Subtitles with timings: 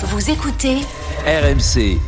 [0.00, 0.76] Vous écoutez
[1.26, 1.98] RMC.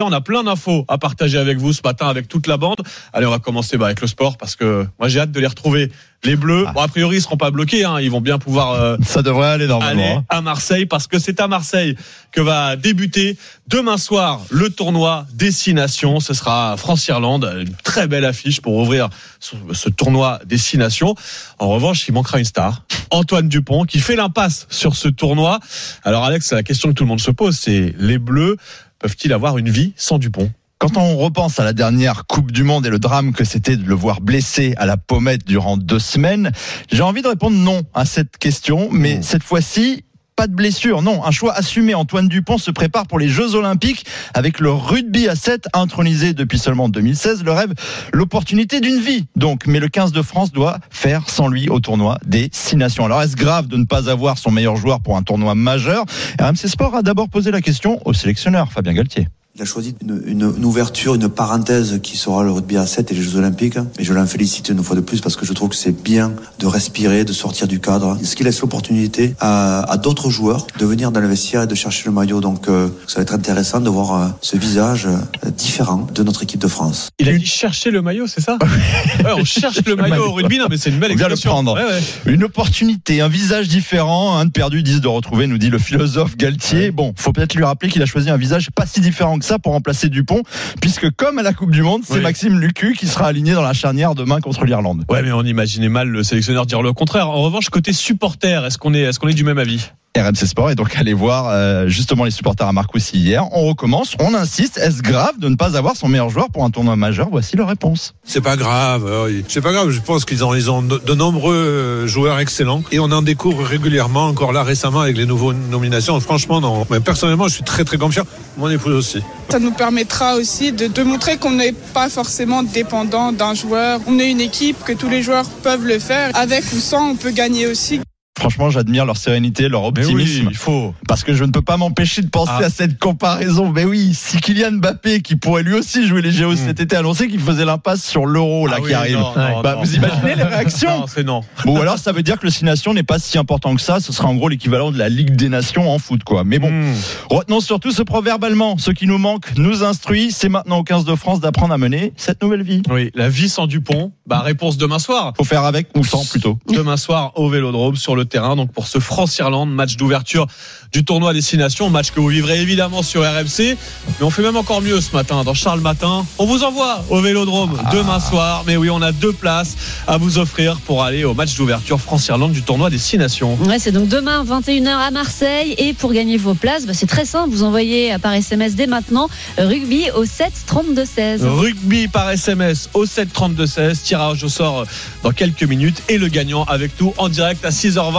[0.00, 2.78] On a plein d'infos à partager avec vous ce matin avec toute la bande.
[3.12, 5.46] Allez, on va commencer bah, avec le sport parce que moi j'ai hâte de les
[5.46, 5.92] retrouver.
[6.24, 8.96] Les Bleus, bon a priori ils seront pas bloqués, hein, ils vont bien pouvoir euh,
[9.04, 10.02] Ça devrait aller normalement.
[10.02, 10.24] aller hein.
[10.30, 11.96] à Marseille parce que c'est à Marseille
[12.32, 13.36] que va débuter
[13.68, 16.20] demain soir le tournoi Destination.
[16.20, 21.14] Ce sera France-Irlande, une très belle affiche pour ouvrir ce, ce tournoi Destination.
[21.58, 25.60] En revanche, il manquera une star, Antoine Dupont, qui fait l'impasse sur ce tournoi.
[26.04, 28.56] Alors Alex, la question que tout le monde se pose, c'est les Bleus
[29.04, 30.50] peuvent-ils avoir une vie sans Dupont?
[30.78, 33.84] Quand on repense à la dernière Coupe du Monde et le drame que c'était de
[33.84, 36.52] le voir blessé à la pommette durant deux semaines,
[36.90, 40.06] j'ai envie de répondre non à cette question, mais cette fois-ci,
[40.36, 41.94] pas de blessure, non, un choix assumé.
[41.94, 46.58] Antoine Dupont se prépare pour les Jeux Olympiques avec le rugby à 7 intronisé depuis
[46.58, 47.44] seulement 2016.
[47.44, 47.72] Le rêve,
[48.12, 49.26] l'opportunité d'une vie.
[49.36, 53.04] Donc, mais le 15 de France doit faire sans lui au tournoi des Six Nations.
[53.04, 56.04] Alors, est-ce grave de ne pas avoir son meilleur joueur pour un tournoi majeur?
[56.40, 59.28] RMC Sport a d'abord posé la question au sélectionneur Fabien Galtier.
[59.56, 63.12] Il a choisi une, une- une ouverture, une parenthèse qui sera le rugby à 7
[63.12, 63.76] et les Jeux Olympiques.
[64.00, 66.32] Et je l'en félicite une fois de plus parce que je trouve que c'est bien
[66.58, 68.18] de respirer, de sortir du cadre.
[68.24, 71.74] Ce qui laisse l'opportunité à, à d'autres joueurs de venir dans le vestiaire et de
[71.76, 72.40] chercher le maillot.
[72.40, 76.42] Donc euh, ça va être intéressant de voir euh, ce visage euh, différent de notre
[76.42, 77.10] équipe de France.
[77.20, 78.58] Il a dit chercher le maillot, c'est ça?
[79.24, 81.34] Ouais, On cherche le maillot au rugby, non mais c'est une belle On vient le
[81.34, 81.50] expression.
[81.50, 81.74] prendre.
[81.74, 82.02] Ouais, ouais.
[82.32, 86.36] Une opportunité, un visage différent, un de perdu, dix de retrouvé, nous dit le philosophe
[86.36, 86.90] Galtier.
[86.90, 89.58] Bon, faut peut-être lui rappeler qu'il a choisi un visage pas si différent que ça
[89.58, 90.42] pour remplacer Dupont,
[90.80, 92.20] puisque comme à la Coupe du Monde, c'est Oui.
[92.20, 95.04] Maxime Lucu qui sera aligné dans la charnière demain contre l'Irlande.
[95.08, 97.28] Ouais, mais on imaginait mal le sélectionneur dire le contraire.
[97.28, 99.90] En revanche, côté supporter, est-ce qu'on est, est-ce qu'on est du même avis?
[100.16, 103.48] RMC Sport est donc allé voir euh, justement les supporters à Marcoussis hier.
[103.50, 104.78] On recommence, on insiste.
[104.78, 107.28] Est-ce grave de ne pas avoir son meilleur joueur pour un tournoi majeur?
[107.32, 108.14] Voici leur réponse.
[108.22, 109.90] C'est pas grave, euh, c'est pas grave.
[109.90, 113.22] Je pense qu'ils ont, ils ont de, de nombreux euh, joueurs excellents et on en
[113.22, 114.28] découvre régulièrement.
[114.28, 116.20] Encore là récemment avec les nouveaux nominations.
[116.20, 116.86] Franchement, non.
[116.90, 118.24] Mais personnellement, je suis très très confiant.
[118.56, 119.20] Mon épouse aussi.
[119.50, 123.98] Ça nous permettra aussi de, de montrer qu'on n'est pas forcément dépendant d'un joueur.
[124.06, 126.30] On est une équipe, que tous les joueurs peuvent le faire.
[126.34, 128.00] Avec ou sans, on peut gagner aussi.
[128.44, 130.42] Franchement, j'admire leur sérénité, leur Mais optimisme.
[130.42, 130.94] oui, il faut.
[131.08, 132.64] Parce que je ne peux pas m'empêcher de penser Ah.
[132.66, 133.70] à cette comparaison.
[133.72, 137.28] Mais oui, si Kylian Mbappé, qui pourrait lui aussi jouer les JO cet été, annoncé
[137.28, 138.82] qu'il faisait l'impasse sur l'euro là Hmm.
[138.84, 139.16] Ah qui arrive.
[139.16, 139.80] non, non, Bah, non.
[139.82, 141.40] vous imaginez les réactions Non, c'est non.
[141.64, 143.98] Bon, alors ça veut dire que le Six Nations n'est pas si important que ça.
[143.98, 146.44] Ce sera en gros l'équivalent de la Ligue des Nations en foot, quoi.
[146.44, 146.92] Mais bon, Hmm.
[147.30, 148.76] retenons surtout ce proverbe allemand.
[148.76, 150.32] Ce qui nous manque nous instruit.
[150.32, 152.82] C'est maintenant au 15 de France d'apprendre à mener cette nouvelle vie.
[152.90, 154.12] Oui, la vie sans Dupont.
[154.26, 155.32] Bah, réponse demain soir.
[155.36, 156.58] Faut faire avec ou sans plutôt.
[156.70, 158.56] Demain soir au Vélodrome sur le terrain.
[158.56, 160.48] Donc pour ce France-Irlande, match d'ouverture
[160.90, 163.76] du tournoi Destination, match que vous vivrez évidemment sur RMC.
[164.08, 166.26] Mais on fait même encore mieux ce matin dans Charles Matin.
[166.38, 168.64] On vous envoie au Vélodrome demain soir.
[168.66, 169.76] Mais oui, on a deux places
[170.08, 173.56] à vous offrir pour aller au match d'ouverture France-Irlande du tournoi Destination.
[173.66, 177.24] Ouais, c'est donc demain 21h à Marseille et pour gagner vos places, bah, c'est très
[177.24, 179.28] simple, vous envoyez par SMS dès maintenant
[179.60, 181.44] euh, rugby au 7 32 16.
[181.44, 184.02] Rugby par SMS au 7 32 16.
[184.02, 184.86] Tirage au sort
[185.22, 188.13] dans quelques minutes et le gagnant avec nous en direct à 6h20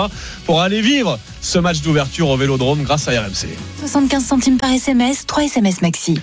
[0.46, 3.48] pour aller vivre ce match d'ouverture au Vélodrome grâce à RMC.
[3.80, 6.20] 75 centimes par SMS, 3 SMS maxi.